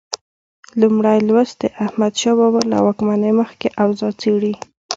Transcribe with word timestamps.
لومړی 0.81 1.17
لوست 1.29 1.55
د 1.59 1.63
احمدشاه 1.83 2.35
بابا 2.39 2.61
له 2.71 2.77
واکمنۍ 2.85 3.31
مخکې 3.41 3.67
اوضاع 3.83 4.11
څېړي. 4.21 4.53